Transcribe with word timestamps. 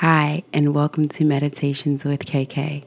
Hi, 0.00 0.44
and 0.52 0.76
welcome 0.76 1.06
to 1.06 1.24
Meditations 1.24 2.04
with 2.04 2.20
KK. 2.20 2.84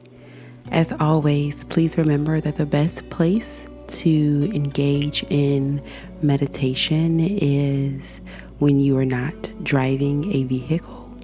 As 0.70 0.92
always, 0.92 1.62
please 1.62 1.98
remember 1.98 2.40
that 2.40 2.56
the 2.56 2.64
best 2.64 3.10
place 3.10 3.66
to 3.88 4.50
engage 4.54 5.22
in 5.24 5.82
meditation 6.22 7.20
is 7.20 8.22
when 8.60 8.80
you 8.80 8.96
are 8.96 9.04
not 9.04 9.52
driving 9.62 10.32
a 10.32 10.44
vehicle. 10.44 11.14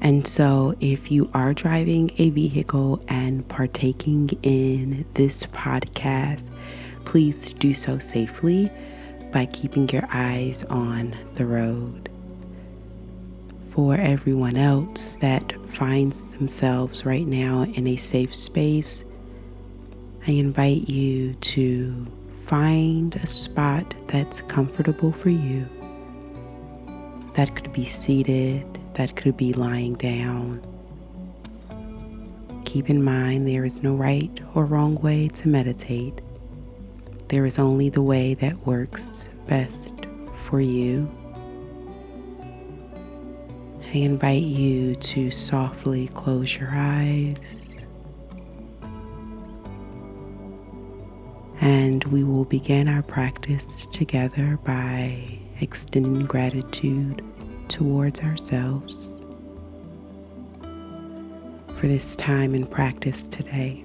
And 0.00 0.26
so, 0.26 0.74
if 0.80 1.12
you 1.12 1.30
are 1.32 1.54
driving 1.54 2.10
a 2.18 2.30
vehicle 2.30 3.00
and 3.06 3.46
partaking 3.46 4.30
in 4.42 5.06
this 5.14 5.44
podcast, 5.44 6.50
please 7.04 7.52
do 7.52 7.72
so 7.72 8.00
safely 8.00 8.68
by 9.30 9.46
keeping 9.46 9.88
your 9.90 10.08
eyes 10.10 10.64
on 10.64 11.14
the 11.36 11.46
road. 11.46 12.09
For 13.70 13.94
everyone 13.94 14.56
else 14.56 15.12
that 15.20 15.54
finds 15.70 16.22
themselves 16.22 17.06
right 17.06 17.26
now 17.26 17.62
in 17.62 17.86
a 17.86 17.96
safe 17.96 18.34
space, 18.34 19.04
I 20.26 20.32
invite 20.32 20.88
you 20.88 21.34
to 21.34 22.06
find 22.44 23.14
a 23.14 23.26
spot 23.26 23.94
that's 24.08 24.42
comfortable 24.42 25.12
for 25.12 25.30
you. 25.30 25.68
That 27.34 27.54
could 27.54 27.72
be 27.72 27.84
seated, 27.84 28.66
that 28.94 29.14
could 29.14 29.36
be 29.36 29.52
lying 29.52 29.94
down. 29.94 30.60
Keep 32.64 32.90
in 32.90 33.04
mind 33.04 33.46
there 33.46 33.64
is 33.64 33.84
no 33.84 33.94
right 33.94 34.30
or 34.54 34.64
wrong 34.64 34.96
way 34.96 35.28
to 35.28 35.48
meditate. 35.48 36.20
There 37.28 37.46
is 37.46 37.58
only 37.58 37.88
the 37.88 38.02
way 38.02 38.34
that 38.34 38.66
works 38.66 39.28
best 39.46 39.94
for 40.44 40.60
you. 40.60 41.08
I 43.92 43.98
invite 43.98 44.44
you 44.44 44.94
to 44.94 45.32
softly 45.32 46.06
close 46.08 46.54
your 46.54 46.70
eyes. 46.72 47.84
And 51.60 52.04
we 52.04 52.22
will 52.22 52.44
begin 52.44 52.86
our 52.86 53.02
practice 53.02 53.86
together 53.86 54.60
by 54.64 55.40
extending 55.60 56.24
gratitude 56.24 57.24
towards 57.68 58.20
ourselves 58.20 59.12
for 61.80 61.88
this 61.88 62.14
time 62.14 62.54
and 62.54 62.70
practice 62.70 63.24
today. 63.26 63.84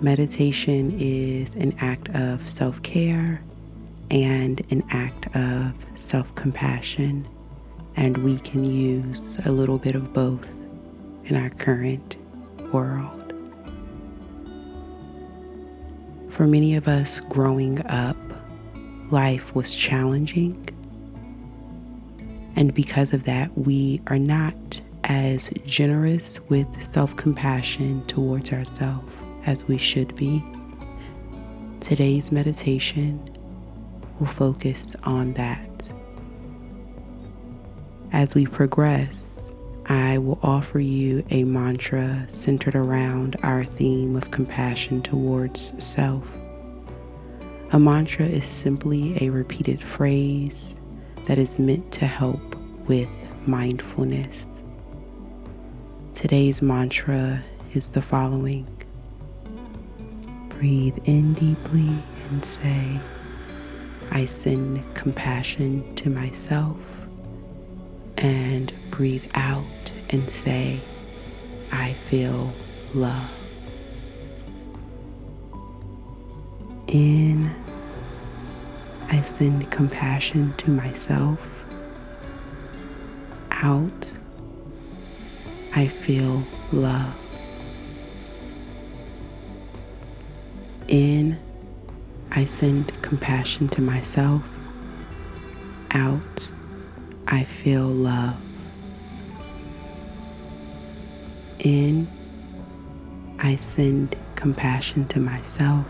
Meditation 0.00 0.96
is 0.98 1.54
an 1.56 1.74
act 1.78 2.08
of 2.10 2.48
self 2.48 2.82
care 2.82 3.42
and 4.10 4.62
an 4.70 4.82
act 4.90 5.26
of 5.36 5.74
self 5.94 6.34
compassion, 6.36 7.28
and 7.96 8.18
we 8.18 8.38
can 8.38 8.64
use 8.64 9.38
a 9.44 9.52
little 9.52 9.78
bit 9.78 9.94
of 9.94 10.12
both 10.12 10.50
in 11.24 11.36
our 11.36 11.50
current 11.50 12.16
world. 12.72 13.32
For 16.30 16.46
many 16.46 16.74
of 16.76 16.88
us 16.88 17.20
growing 17.20 17.84
up, 17.86 18.16
life 19.10 19.54
was 19.54 19.74
challenging 19.74 20.68
and 22.56 22.74
because 22.74 23.12
of 23.12 23.24
that, 23.24 23.56
we 23.56 24.00
are 24.06 24.18
not 24.18 24.80
as 25.04 25.50
generous 25.66 26.40
with 26.48 26.82
self 26.82 27.16
compassion 27.16 28.06
towards 28.06 28.52
ourselves 28.52 29.12
as 29.46 29.64
we 29.64 29.78
should 29.78 30.14
be. 30.16 30.44
Today's 31.80 32.30
meditation 32.30 33.20
will 34.18 34.26
focus 34.26 34.94
on 35.02 35.32
that. 35.34 35.90
As 38.12 38.34
we 38.34 38.44
progress, 38.44 39.42
I 39.86 40.18
will 40.18 40.38
offer 40.42 40.78
you 40.78 41.24
a 41.30 41.44
mantra 41.44 42.26
centered 42.28 42.74
around 42.74 43.36
our 43.42 43.64
theme 43.64 44.16
of 44.16 44.30
compassion 44.30 45.00
towards 45.00 45.72
self. 45.82 46.28
A 47.72 47.78
mantra 47.78 48.26
is 48.26 48.44
simply 48.44 49.16
a 49.24 49.30
repeated 49.30 49.82
phrase 49.82 50.76
that 51.24 51.38
is 51.38 51.58
meant 51.58 51.90
to 51.92 52.06
help 52.06 52.54
with 52.86 53.08
mindfulness. 53.46 54.46
Today's 56.12 56.60
mantra 56.60 57.42
is 57.72 57.88
the 57.88 58.02
following 58.02 58.66
Breathe 60.50 60.98
in 61.04 61.32
deeply 61.32 61.90
and 62.28 62.44
say, 62.44 63.00
I 64.10 64.26
send 64.26 64.94
compassion 64.94 65.94
to 65.94 66.10
myself. 66.10 67.01
And 68.18 68.72
breathe 68.90 69.24
out 69.34 69.92
and 70.10 70.30
say, 70.30 70.80
I 71.70 71.92
feel 71.92 72.52
love. 72.94 73.30
In, 76.86 77.54
I 79.08 79.20
send 79.22 79.70
compassion 79.70 80.54
to 80.58 80.70
myself 80.70 81.64
out, 83.62 84.12
I 85.74 85.86
feel 85.86 86.44
love. 86.72 87.14
In, 90.88 91.38
I 92.32 92.44
send 92.44 93.00
compassion 93.02 93.68
to 93.68 93.80
myself. 93.80 94.42
Out, 95.92 96.50
I 97.26 97.44
feel 97.44 97.86
love. 97.86 98.36
In, 101.60 102.08
I 103.38 103.56
send 103.56 104.16
compassion 104.34 105.06
to 105.08 105.20
myself. 105.20 105.86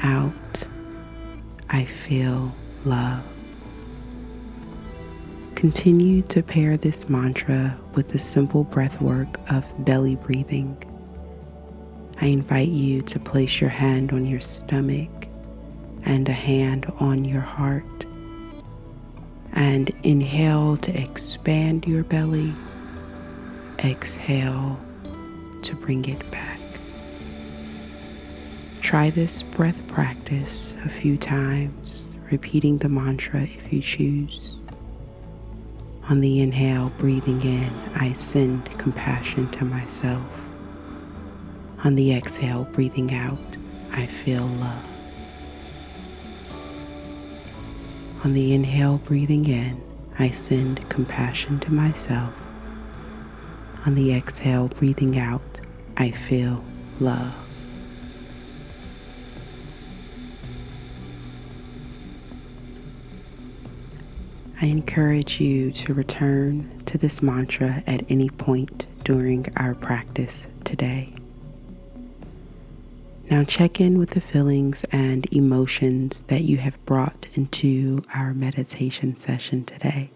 Out, 0.00 0.68
I 1.68 1.84
feel 1.84 2.54
love. 2.84 3.22
Continue 5.54 6.22
to 6.22 6.42
pair 6.42 6.76
this 6.76 7.08
mantra 7.08 7.78
with 7.94 8.08
the 8.08 8.18
simple 8.18 8.64
breath 8.64 9.00
work 9.00 9.38
of 9.50 9.66
belly 9.84 10.16
breathing. 10.16 10.76
I 12.20 12.26
invite 12.26 12.68
you 12.68 13.02
to 13.02 13.18
place 13.18 13.60
your 13.60 13.70
hand 13.70 14.12
on 14.12 14.26
your 14.26 14.40
stomach 14.40 15.28
and 16.02 16.28
a 16.28 16.32
hand 16.32 16.90
on 16.98 17.24
your 17.24 17.42
heart. 17.42 17.99
And 19.52 19.90
inhale 20.02 20.76
to 20.78 21.00
expand 21.00 21.86
your 21.86 22.04
belly. 22.04 22.54
Exhale 23.78 24.80
to 25.62 25.74
bring 25.76 26.04
it 26.06 26.30
back. 26.30 26.60
Try 28.80 29.10
this 29.10 29.42
breath 29.42 29.86
practice 29.86 30.74
a 30.84 30.88
few 30.88 31.16
times, 31.16 32.06
repeating 32.30 32.78
the 32.78 32.88
mantra 32.88 33.42
if 33.42 33.72
you 33.72 33.80
choose. 33.80 34.56
On 36.08 36.20
the 36.20 36.40
inhale, 36.40 36.90
breathing 36.98 37.40
in, 37.42 37.72
I 37.94 38.14
send 38.14 38.76
compassion 38.78 39.48
to 39.52 39.64
myself. 39.64 40.48
On 41.84 41.94
the 41.94 42.12
exhale, 42.12 42.64
breathing 42.72 43.14
out, 43.14 43.38
I 43.92 44.06
feel 44.06 44.44
love. 44.46 44.89
On 48.22 48.34
the 48.34 48.52
inhale, 48.52 48.98
breathing 48.98 49.46
in, 49.46 49.82
I 50.18 50.30
send 50.32 50.86
compassion 50.90 51.58
to 51.60 51.72
myself. 51.72 52.34
On 53.86 53.94
the 53.94 54.12
exhale, 54.12 54.68
breathing 54.68 55.18
out, 55.18 55.60
I 55.96 56.10
feel 56.10 56.62
love. 56.98 57.34
I 64.60 64.66
encourage 64.66 65.40
you 65.40 65.72
to 65.72 65.94
return 65.94 66.82
to 66.84 66.98
this 66.98 67.22
mantra 67.22 67.82
at 67.86 68.04
any 68.10 68.28
point 68.28 68.86
during 69.02 69.46
our 69.56 69.74
practice 69.74 70.46
today. 70.64 71.14
Now, 73.30 73.44
check 73.44 73.80
in 73.80 73.96
with 73.96 74.10
the 74.10 74.20
feelings 74.20 74.82
and 74.90 75.24
emotions 75.32 76.24
that 76.24 76.42
you 76.42 76.56
have 76.56 76.84
brought 76.84 77.26
into 77.34 78.02
our 78.12 78.34
meditation 78.34 79.16
session 79.16 79.64
today. 79.64 80.10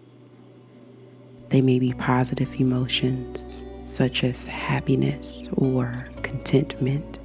They 1.47 1.61
may 1.61 1.79
be 1.79 1.93
positive 1.93 2.59
emotions 2.59 3.63
such 3.83 4.25
as 4.25 4.47
happiness 4.47 5.47
or 5.53 6.09
contentment. 6.23 7.19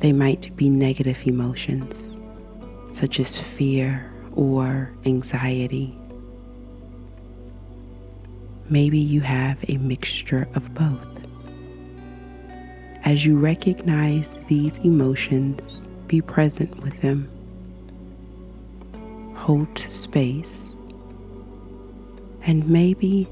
They 0.00 0.12
might 0.12 0.56
be 0.56 0.68
negative 0.68 1.24
emotions 1.28 2.16
such 2.90 3.20
as 3.20 3.38
fear 3.38 4.10
or 4.34 4.90
anxiety. 5.06 5.96
Maybe 8.68 8.98
you 8.98 9.20
have 9.20 9.64
a 9.68 9.76
mixture 9.76 10.48
of 10.56 10.74
both. 10.74 11.19
As 13.04 13.26
you 13.26 13.38
recognize 13.38 14.38
these 14.48 14.78
emotions, 14.78 15.80
be 16.06 16.20
present 16.20 16.78
with 16.80 17.00
them. 17.00 17.28
Hold 19.34 19.78
space 19.78 20.74
and 22.42 22.68
maybe 22.68 23.28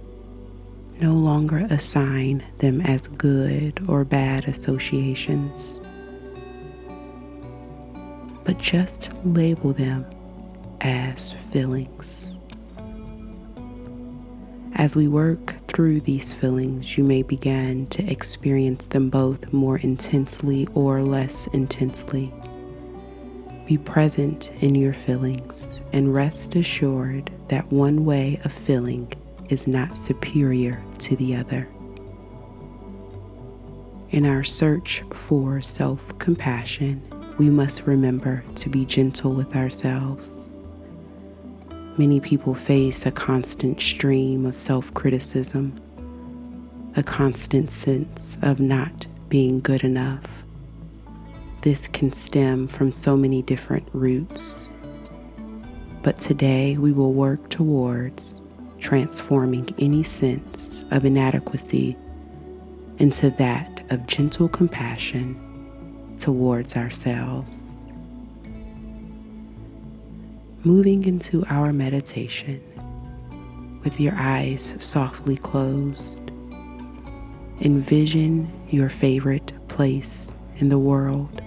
No 1.00 1.12
longer 1.12 1.58
assign 1.70 2.44
them 2.58 2.80
as 2.80 3.06
good 3.06 3.88
or 3.88 4.04
bad 4.04 4.48
associations, 4.48 5.78
but 8.42 8.58
just 8.58 9.12
label 9.24 9.72
them 9.72 10.04
as 10.80 11.32
feelings. 11.52 12.36
As 14.74 14.96
we 14.96 15.06
work 15.06 15.54
through 15.78 16.00
these 16.00 16.32
feelings, 16.32 16.98
you 16.98 17.04
may 17.04 17.22
begin 17.22 17.86
to 17.86 18.02
experience 18.10 18.88
them 18.88 19.08
both 19.08 19.52
more 19.52 19.76
intensely 19.78 20.66
or 20.74 21.02
less 21.02 21.46
intensely. 21.52 22.34
Be 23.64 23.78
present 23.78 24.50
in 24.60 24.74
your 24.74 24.92
feelings 24.92 25.80
and 25.92 26.12
rest 26.12 26.56
assured 26.56 27.30
that 27.46 27.70
one 27.70 28.04
way 28.04 28.40
of 28.44 28.50
feeling 28.50 29.12
is 29.50 29.68
not 29.68 29.96
superior 29.96 30.82
to 30.98 31.14
the 31.14 31.36
other. 31.36 31.68
In 34.10 34.26
our 34.26 34.42
search 34.42 35.04
for 35.12 35.60
self 35.60 36.00
compassion, 36.18 37.00
we 37.38 37.50
must 37.50 37.86
remember 37.86 38.42
to 38.56 38.68
be 38.68 38.84
gentle 38.84 39.32
with 39.32 39.54
ourselves 39.54 40.47
Many 41.98 42.20
people 42.20 42.54
face 42.54 43.06
a 43.06 43.10
constant 43.10 43.80
stream 43.80 44.46
of 44.46 44.56
self 44.56 44.94
criticism, 44.94 45.74
a 46.94 47.02
constant 47.02 47.72
sense 47.72 48.38
of 48.40 48.60
not 48.60 49.08
being 49.28 49.58
good 49.58 49.82
enough. 49.82 50.44
This 51.62 51.88
can 51.88 52.12
stem 52.12 52.68
from 52.68 52.92
so 52.92 53.16
many 53.16 53.42
different 53.42 53.88
roots. 53.92 54.72
But 56.04 56.20
today 56.20 56.76
we 56.78 56.92
will 56.92 57.12
work 57.12 57.50
towards 57.50 58.40
transforming 58.78 59.68
any 59.80 60.04
sense 60.04 60.84
of 60.92 61.04
inadequacy 61.04 61.96
into 62.98 63.30
that 63.30 63.82
of 63.90 64.06
gentle 64.06 64.48
compassion 64.48 65.34
towards 66.16 66.76
ourselves. 66.76 67.67
Moving 70.64 71.04
into 71.04 71.44
our 71.48 71.72
meditation 71.72 72.60
with 73.84 74.00
your 74.00 74.14
eyes 74.16 74.74
softly 74.80 75.36
closed, 75.36 76.32
envision 77.60 78.50
your 78.68 78.88
favorite 78.88 79.52
place 79.68 80.28
in 80.56 80.68
the 80.68 80.78
world. 80.78 81.40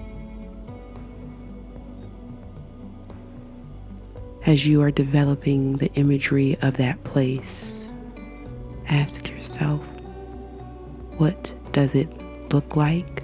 As 4.46 4.66
you 4.66 4.82
are 4.82 4.92
developing 4.92 5.74
the 5.78 5.92
imagery 5.96 6.58
of 6.62 6.78
that 6.78 7.04
place, 7.04 7.90
ask 8.88 9.30
yourself, 9.30 9.86
what 11.18 11.54
does 11.74 11.96
it 11.96 12.08
look 12.54 12.78
like? 12.78 13.24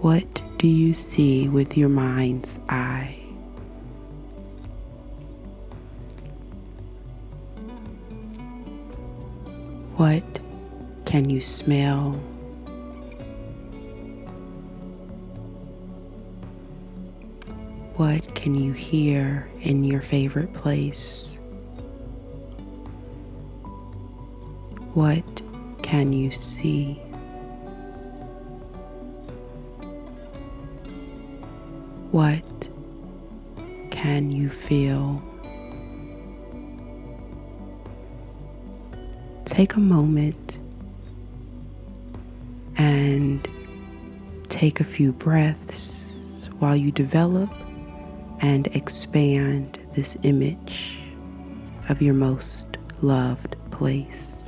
What 0.00 0.43
do 0.64 0.70
you 0.70 0.94
see 0.94 1.46
with 1.46 1.76
your 1.76 1.90
mind's 1.90 2.58
eye? 2.70 3.18
What 9.96 10.40
can 11.04 11.28
you 11.28 11.42
smell? 11.42 12.12
What 17.96 18.34
can 18.34 18.54
you 18.54 18.72
hear 18.72 19.46
in 19.60 19.84
your 19.84 20.00
favorite 20.00 20.54
place? 20.54 21.36
What 24.94 25.42
can 25.82 26.14
you 26.14 26.30
see? 26.30 26.98
Can 34.04 34.30
you 34.30 34.50
feel? 34.50 35.22
Take 39.46 39.76
a 39.76 39.80
moment 39.80 40.58
and 42.76 43.48
take 44.50 44.80
a 44.80 44.84
few 44.84 45.10
breaths 45.10 46.12
while 46.58 46.76
you 46.76 46.92
develop 46.92 47.48
and 48.40 48.66
expand 48.76 49.78
this 49.94 50.18
image 50.22 50.98
of 51.88 52.02
your 52.02 52.12
most 52.12 52.76
loved 53.00 53.56
place. 53.70 54.43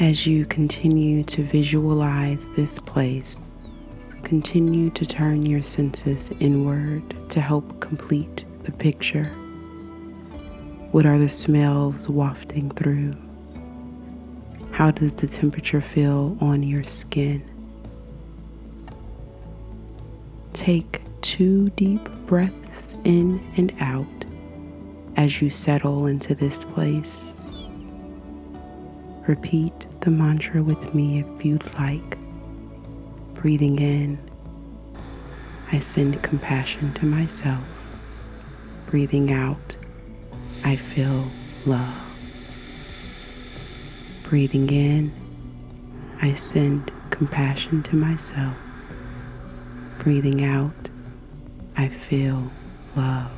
As 0.00 0.26
you 0.26 0.46
continue 0.46 1.22
to 1.24 1.42
visualize 1.42 2.48
this 2.56 2.78
place, 2.78 3.58
continue 4.22 4.88
to 4.92 5.04
turn 5.04 5.44
your 5.44 5.60
senses 5.60 6.30
inward 6.40 7.14
to 7.28 7.38
help 7.42 7.80
complete 7.80 8.46
the 8.62 8.72
picture. 8.72 9.26
What 10.92 11.04
are 11.04 11.18
the 11.18 11.28
smells 11.28 12.08
wafting 12.08 12.70
through? 12.70 13.12
How 14.72 14.90
does 14.90 15.12
the 15.12 15.26
temperature 15.26 15.82
feel 15.82 16.38
on 16.40 16.62
your 16.62 16.82
skin? 16.82 17.44
Take 20.54 21.02
two 21.20 21.68
deep 21.76 22.08
breaths 22.24 22.96
in 23.04 23.38
and 23.58 23.70
out 23.80 24.06
as 25.18 25.42
you 25.42 25.50
settle 25.50 26.06
into 26.06 26.34
this 26.34 26.64
place. 26.64 27.36
Repeat 29.26 29.86
the 30.00 30.10
mantra 30.10 30.62
with 30.62 30.94
me 30.94 31.20
if 31.20 31.44
you'd 31.44 31.78
like. 31.78 32.16
Breathing 33.34 33.78
in, 33.78 34.18
I 35.72 35.78
send 35.78 36.22
compassion 36.22 36.92
to 36.94 37.06
myself. 37.06 37.64
Breathing 38.86 39.32
out, 39.32 39.76
I 40.64 40.76
feel 40.76 41.30
love. 41.66 41.94
Breathing 44.22 44.70
in, 44.70 45.12
I 46.22 46.32
send 46.32 46.92
compassion 47.10 47.82
to 47.84 47.96
myself. 47.96 48.56
Breathing 49.98 50.44
out, 50.44 50.88
I 51.76 51.88
feel 51.88 52.50
love. 52.96 53.30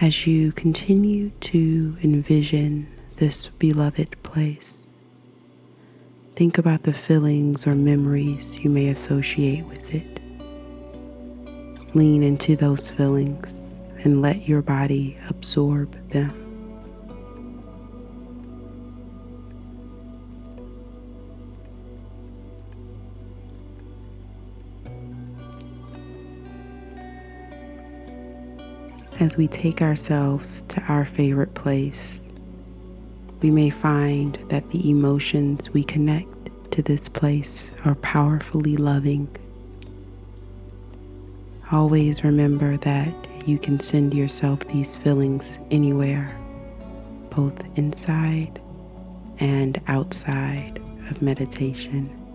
As 0.00 0.26
you 0.26 0.52
continue 0.52 1.30
to 1.40 1.96
envision 2.02 2.86
this 3.16 3.48
beloved 3.48 4.22
place. 4.22 4.82
Think 6.34 6.58
about 6.58 6.82
the 6.82 6.92
feelings 6.92 7.66
or 7.66 7.74
memories 7.74 8.58
you 8.58 8.68
may 8.68 8.88
associate 8.88 9.64
with 9.64 9.94
it. 9.94 10.20
Lean 11.94 12.22
into 12.22 12.56
those 12.56 12.90
feelings 12.90 13.58
and 14.04 14.20
let 14.20 14.46
your 14.46 14.60
body 14.60 15.16
absorb 15.30 15.92
them. 16.10 16.45
As 29.18 29.34
we 29.38 29.46
take 29.46 29.80
ourselves 29.80 30.60
to 30.68 30.82
our 30.88 31.06
favorite 31.06 31.54
place, 31.54 32.20
we 33.40 33.50
may 33.50 33.70
find 33.70 34.38
that 34.48 34.68
the 34.70 34.90
emotions 34.90 35.72
we 35.72 35.84
connect 35.84 36.28
to 36.72 36.82
this 36.82 37.08
place 37.08 37.72
are 37.86 37.94
powerfully 37.94 38.76
loving. 38.76 39.34
Always 41.72 42.24
remember 42.24 42.76
that 42.78 43.14
you 43.46 43.58
can 43.58 43.80
send 43.80 44.12
yourself 44.12 44.60
these 44.68 44.98
feelings 44.98 45.58
anywhere, 45.70 46.36
both 47.30 47.64
inside 47.78 48.60
and 49.38 49.80
outside 49.88 50.78
of 51.08 51.22
meditation. 51.22 52.25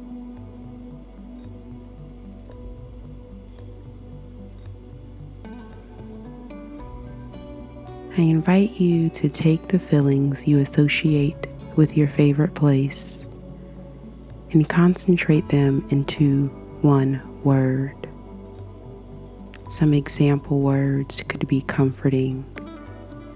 I 8.18 8.22
invite 8.22 8.80
you 8.80 9.10
to 9.12 9.30
take 9.30 9.70
the 9.70 9.80
feelings 9.80 10.48
you 10.48 10.60
associate 10.60 11.48
with 11.76 11.96
your 11.98 12.10
favorite 12.10 12.56
place 12.56 13.26
and 14.52 14.68
concentrate 14.68 15.48
them 15.50 15.86
into 15.90 16.48
one 16.82 17.22
word 17.44 17.96
Some 19.72 19.94
example 19.94 20.60
words 20.60 21.24
could 21.30 21.48
be 21.48 21.62
comforting, 21.62 22.44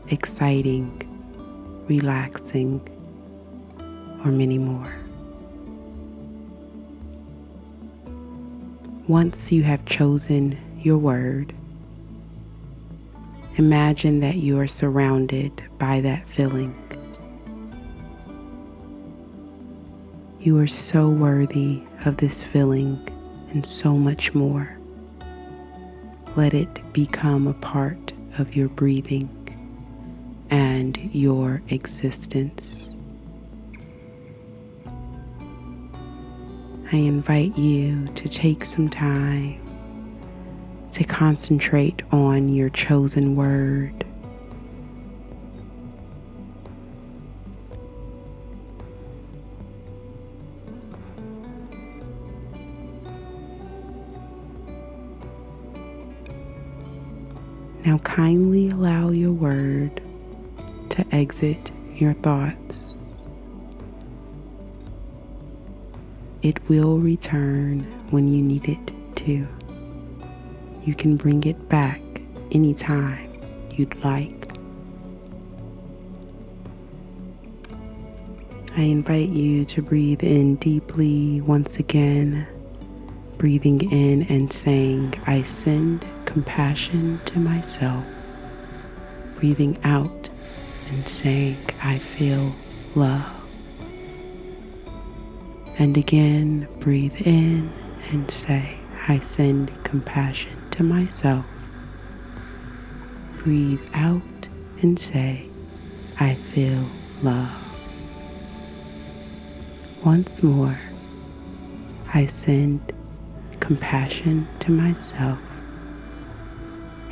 exciting, 0.09 0.91
relaxing, 1.87 2.81
or 4.25 4.31
many 4.31 4.57
more. 4.57 4.93
Once 9.07 9.53
you 9.53 9.63
have 9.63 9.85
chosen 9.85 10.57
your 10.79 10.97
word, 10.97 11.53
imagine 13.57 14.19
that 14.19 14.35
you 14.35 14.59
are 14.59 14.67
surrounded 14.67 15.63
by 15.77 16.01
that 16.01 16.27
feeling. 16.27 16.75
You 20.39 20.59
are 20.59 20.67
so 20.67 21.09
worthy 21.09 21.81
of 22.05 22.17
this 22.17 22.43
feeling 22.43 22.99
and 23.49 23.65
so 23.65 23.97
much 23.97 24.35
more. 24.35 24.77
Let 26.35 26.53
it 26.53 26.93
become 26.93 27.47
a 27.47 27.53
part 27.53 28.13
of 28.37 28.55
your 28.55 28.67
breathing 28.67 29.29
and 30.49 30.97
your 31.15 31.63
existence. 31.69 32.91
I 36.91 36.97
invite 36.97 37.57
you 37.57 38.07
to 38.07 38.29
take 38.29 38.63
some 38.63 38.89
time 38.89 39.64
to 40.95 41.03
concentrate 41.03 42.01
on 42.13 42.47
your 42.47 42.69
chosen 42.69 43.35
word. 43.35 44.05
Now, 57.83 57.97
kindly 57.97 58.69
allow 58.69 59.09
your 59.09 59.33
word 59.33 60.01
to 60.91 61.05
exit 61.11 61.73
your 61.93 62.13
thoughts. 62.13 63.13
It 66.41 66.69
will 66.69 66.99
return 66.99 67.81
when 68.11 68.29
you 68.29 68.41
need 68.41 68.69
it 68.69 68.93
to. 69.17 69.45
You 70.85 70.93
can 70.93 71.17
bring 71.17 71.43
it 71.45 71.67
back 71.67 71.99
anytime 72.51 73.41
you'd 73.71 73.95
like. 74.03 74.51
I 78.77 78.81
invite 78.81 79.29
you 79.29 79.65
to 79.65 79.81
breathe 79.81 80.21
in 80.21 80.55
deeply 80.57 81.41
once 81.41 81.79
again, 81.79 82.45
breathing 83.39 83.91
in 83.91 84.23
and 84.23 84.53
saying, 84.53 85.15
I 85.25 85.41
send 85.41 86.05
compassion 86.25 87.19
to 87.25 87.39
myself, 87.39 88.05
breathing 89.39 89.79
out 89.83 90.29
and 90.89 91.07
saying, 91.07 91.67
I 91.81 91.97
feel 91.97 92.53
love. 92.93 93.25
And 95.79 95.97
again, 95.97 96.67
breathe 96.77 97.25
in 97.25 97.73
and 98.11 98.29
say, 98.29 98.77
I 99.07 99.17
send 99.17 99.83
compassion 99.83 100.64
to 100.75 100.83
myself. 100.83 101.45
Breathe 103.37 103.81
out 103.93 104.21
and 104.81 104.99
say, 104.99 105.49
I 106.19 106.35
feel 106.35 106.85
love. 107.21 107.49
Once 110.03 110.43
more, 110.43 110.77
I 112.13 112.25
send 112.25 112.91
compassion 113.59 114.47
to 114.59 114.71
myself 114.71 115.39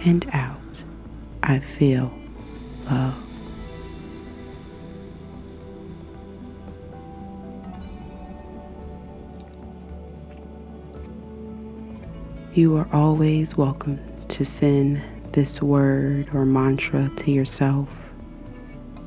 and 0.05 0.25
out, 0.34 0.84
I 1.41 1.60
feel 1.60 2.13
love. 2.86 3.23
You 12.56 12.78
are 12.78 12.88
always 12.94 13.58
welcome 13.58 14.00
to 14.28 14.46
send 14.46 15.02
this 15.32 15.60
word 15.60 16.30
or 16.36 16.46
mantra 16.46 17.10
to 17.10 17.32
yourself, 17.32 17.90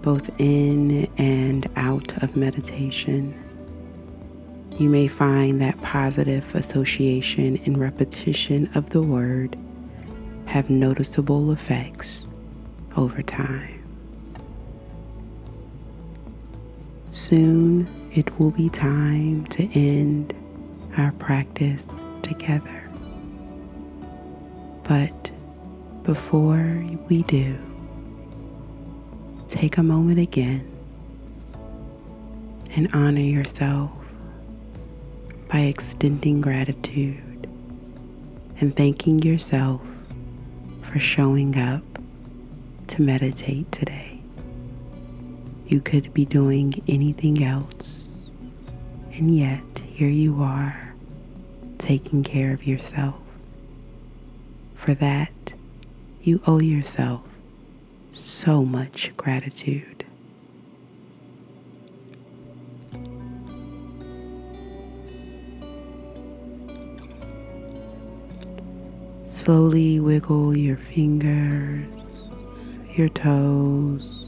both 0.03 0.29
in 0.41 1.09
and 1.17 1.65
out 1.77 2.21
of 2.25 2.35
meditation. 2.35 3.41
You 4.81 4.89
may 4.89 5.07
find 5.07 5.61
that 5.61 5.81
positive 5.83 6.57
association 6.57 7.61
and 7.65 7.79
repetition 7.79 8.69
of 8.75 8.91
the 8.91 9.01
word 9.01 9.57
have 10.47 10.69
noticeable 10.69 11.53
effects 11.53 12.27
over 12.97 13.23
time. 13.23 13.81
Soon 17.07 17.87
it 18.13 18.41
will 18.41 18.51
be 18.51 18.69
time 18.71 19.45
to 19.47 19.69
end 19.73 20.35
our 20.97 21.13
practice 21.13 22.09
together. 22.23 22.76
But 24.89 25.33
before 26.05 26.85
we 27.09 27.25
do, 27.25 27.59
take 29.49 29.79
a 29.79 29.83
moment 29.83 30.21
again 30.21 30.71
and 32.77 32.89
honor 32.95 33.21
yourself 33.21 33.91
by 35.49 35.61
extending 35.61 36.41
gratitude 36.41 37.49
and 38.61 38.77
thanking 38.77 39.19
yourself 39.23 39.81
for 40.83 41.01
showing 41.01 41.59
up 41.59 41.83
to 42.87 43.03
meditate 43.03 43.73
today. 43.73 44.21
You 45.67 45.81
could 45.81 46.15
be 46.15 46.25
doing 46.25 46.75
anything 46.87 47.43
else, 47.43 48.23
and 49.13 49.37
yet 49.37 49.83
here 49.91 50.09
you 50.09 50.41
are 50.45 50.95
taking 51.79 52.23
care 52.23 52.53
of 52.53 52.65
yourself. 52.65 53.26
For 54.77 54.95
that, 54.95 55.55
you 56.23 56.41
owe 56.47 56.61
yourself 56.61 57.23
so 58.13 58.65
much 58.65 59.17
gratitude. 59.17 60.05
Slowly 69.25 69.99
wiggle 69.99 70.57
your 70.57 70.77
fingers, 70.77 72.31
your 72.95 73.09
toes. 73.09 74.26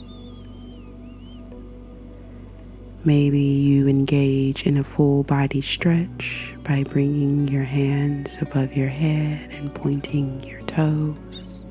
Maybe 3.05 3.41
you 3.41 3.87
engage 3.87 4.67
in 4.67 4.77
a 4.77 4.83
full 4.85 5.23
body 5.23 5.61
stretch 5.61 6.55
by 6.65 6.83
bringing 6.83 7.47
your 7.49 7.63
hands 7.63 8.37
above 8.41 8.75
your 8.75 8.89
head 8.89 9.51
and 9.53 9.73
pointing 9.73 10.43
your 10.43 10.61
toes. 10.63 11.63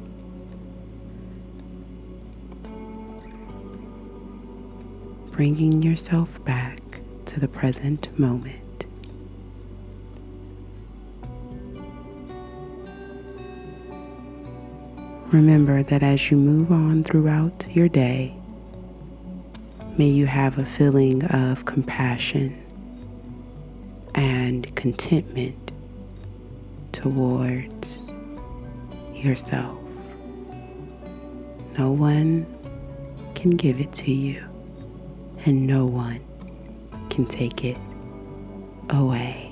Bringing 5.31 5.83
yourself 5.83 6.43
back 6.45 6.79
to 7.25 7.39
the 7.39 7.47
present 7.47 8.17
moment. 8.17 8.85
Remember 15.33 15.83
that 15.83 16.03
as 16.03 16.31
you 16.31 16.37
move 16.37 16.71
on 16.71 17.03
throughout 17.03 17.67
your 17.69 17.89
day, 17.89 18.36
may 19.97 20.07
you 20.07 20.27
have 20.27 20.59
a 20.59 20.65
feeling 20.65 21.23
of 21.25 21.65
compassion 21.65 22.55
and 24.13 24.75
contentment 24.75 25.71
towards 26.91 27.99
yourself. 29.11 29.75
No 31.79 31.91
one 31.91 32.45
can 33.33 33.51
give 33.51 33.79
it 33.79 33.91
to 33.93 34.11
you, 34.11 34.43
and 35.45 35.65
no 35.65 35.85
one 35.85 36.19
can 37.09 37.25
take 37.25 37.63
it 37.63 37.77
away. 38.91 39.51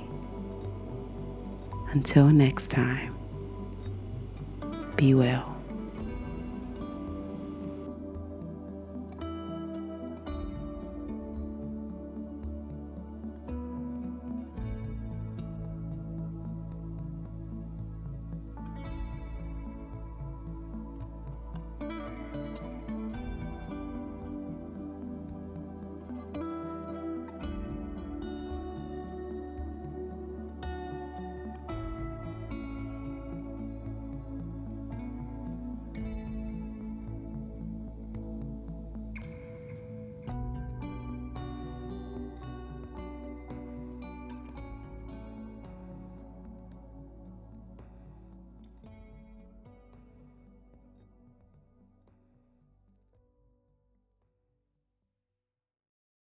Until 1.90 2.28
next 2.28 2.70
time, 2.70 3.16
be 4.96 5.16
well. 5.16 5.55